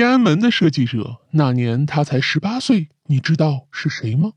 [0.00, 4.32] 天安门的设计者那年他才十八岁，你知道是谁吗？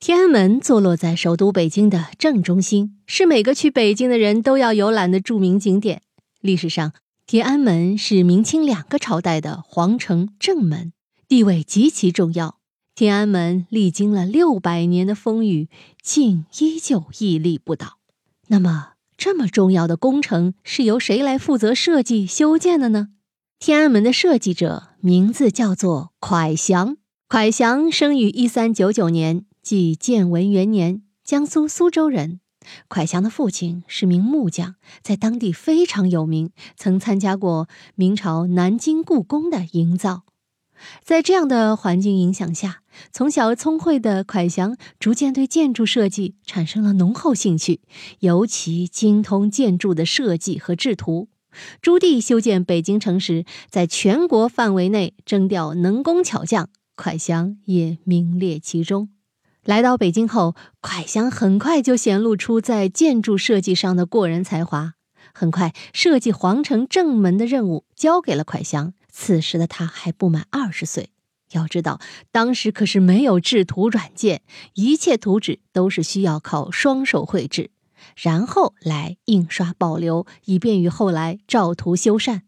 [0.00, 6.02] 天安门坐落在首都北京的正中心，是每个去北京的人都要游览的著名景点。
[6.40, 6.92] 历史上，
[7.24, 10.92] 天安门是明清两个朝代的皇城正门，
[11.28, 12.56] 地位极其重要。
[12.96, 15.68] 天安门历经了六百年的风雨，
[16.02, 17.98] 竟依旧屹立不倒。
[18.48, 23.10] 那么，这么重要的工程是由谁来负责设计修建的呢？
[23.62, 26.96] 天安门的设计者名字叫做蒯祥。
[27.28, 32.40] 蒯祥生于一三九九年，即建文元年，江苏苏州人。
[32.88, 40.22] 蒯祥的父亲是名木匠，在当地非常有名，曾参加过明朝南京故宫的营造。
[41.04, 42.80] 在这样的环境影响下，
[43.12, 47.82] 从小聪慧的蒯祥逐渐对建筑设计产生了浓厚兴趣，
[48.20, 51.28] 尤其精通建筑的设计和制图。
[51.80, 59.10] 朱棣修建北京城时，在全国范围内征调能工巧匠，蒯祥也名列其中。
[59.64, 64.94] 来到北京后，蒯祥很快就显露出在建筑设计上的过人才华。
[65.32, 68.94] 很快，设计皇城正门的任务交给了蒯祥。
[69.12, 71.10] 此时的他还不满二十岁。
[71.52, 74.42] 要知道，当时可是没有制图软件，
[74.74, 77.70] 一切图纸都是需要靠双手绘制。
[78.16, 82.42] 然后来印刷保留，以便于后来照图修缮。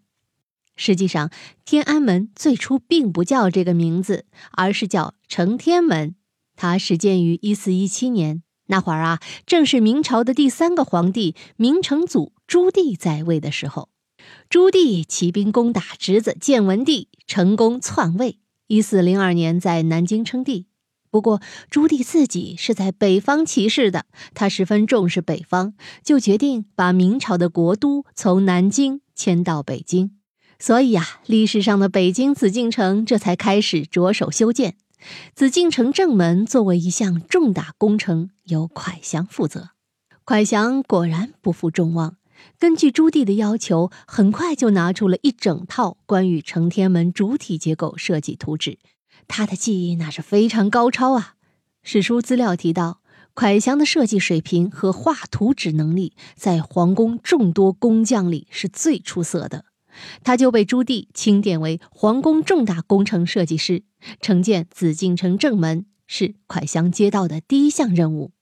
[0.74, 1.30] 实际上，
[1.64, 6.14] 天安门最初并不叫这个名字，而是叫承天门。
[6.56, 13.90] 它始建于一四一七年，那会儿啊，正是明朝的第三个皇帝明成祖朱棣在位的时候。
[14.48, 18.38] 朱棣起兵攻打侄子建文帝，成功篡位。
[18.68, 20.66] 一四零二年，在南京称帝。
[21.12, 30.16] 不过，朱棣自己是在北方起事的，他十分重视北方，就决定把明朝的国都从南京迁到北京。
[30.58, 34.76] 所以呀，历史上的北京紫禁城这才开始着手修建。
[35.34, 39.72] 紫禁城正门作为一项重大工程，由蒯祥负责。
[40.24, 42.16] 蒯祥果然不负众望，
[42.58, 48.78] 根据朱棣的要求，很快就拿出了一整套关于承天门主体结构设计图纸。
[49.28, 51.34] 他的技艺那是非常高超啊！
[51.82, 53.00] 史书资料提到，
[53.34, 59.64] 蒯祥的设计水平和画图纸能力，在皇宫众多工匠里是最出色的。
[60.24, 63.82] 他就被朱棣钦点为皇宫重大工程设计师，
[64.20, 68.32] 承建紫禁城正门是蒯祥接到的第一项任务。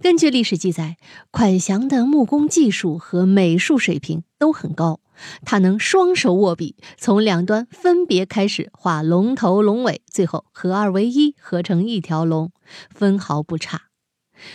[0.00, 0.96] 根据历史记载，
[1.30, 5.00] 蒯祥的木工技术和美术水平都很高。
[5.44, 12.52] 他能双手握笔，从两端分别开始画龙头龙尾，最后合二为一，合成一条龙，
[12.90, 13.82] 分毫不差。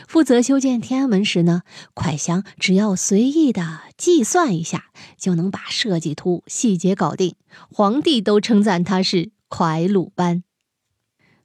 [0.08, 1.64] 负责修建天安门时呢，
[1.94, 4.86] 蒯祥只要随意的计算一下，
[5.18, 7.36] 就能把设计图细节搞定。
[7.70, 10.44] 皇帝都称赞他是蒯鲁班。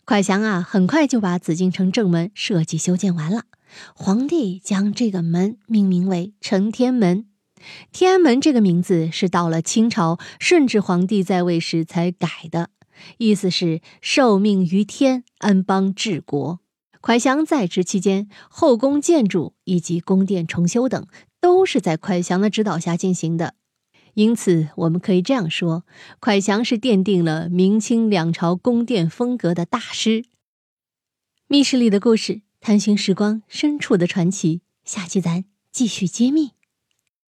[0.07, 3.43] 蒯祥啊，很快就把紫禁城正门设计修建完了。
[3.95, 7.27] 皇帝将这个门命名为承天门。
[7.93, 12.71] 天安门这个名字是到了清朝顺治皇帝在位时才改的，
[13.19, 16.61] 意思是受命于天，安邦治国。
[17.01, 21.07] 蒯祥在职期间，后宫建筑以及宫殿重修等，
[21.41, 23.55] 都是在蒯祥的指导下进行的。
[24.15, 25.85] 因此，我们可以这样说：
[26.21, 30.25] 蒯祥是奠定了明清两朝宫殿风格的大师。
[31.47, 34.63] 密室里的故事，探寻时光深处的传奇。
[34.85, 36.58] 下期咱继续揭秘。